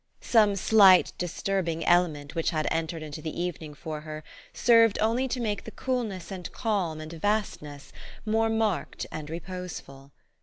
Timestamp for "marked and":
8.49-9.29